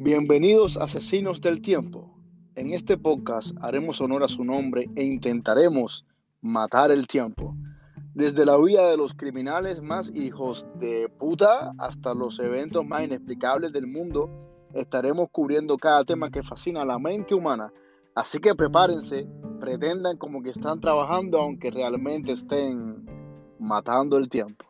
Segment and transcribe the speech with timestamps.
[0.00, 2.16] Bienvenidos asesinos del tiempo.
[2.54, 6.06] En este podcast haremos honor a su nombre e intentaremos
[6.40, 7.56] matar el tiempo.
[8.14, 13.72] Desde la vida de los criminales más hijos de puta hasta los eventos más inexplicables
[13.72, 14.30] del mundo,
[14.72, 17.72] estaremos cubriendo cada tema que fascina a la mente humana.
[18.14, 19.26] Así que prepárense,
[19.58, 23.04] pretendan como que están trabajando aunque realmente estén
[23.58, 24.64] matando el tiempo.